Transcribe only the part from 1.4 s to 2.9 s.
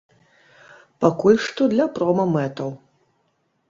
што для прома-мэтаў.